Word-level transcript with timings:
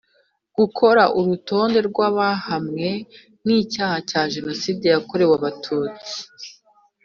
Gukora 0.57 1.03
urutonde 1.19 1.79
rw 1.87 1.97
abahamwe 2.09 2.89
n 3.45 3.47
icyaha 3.59 3.97
cya 4.09 4.21
Jenoside 4.33 4.85
yakorewe 4.93 5.33
Abatutsi 5.39 6.15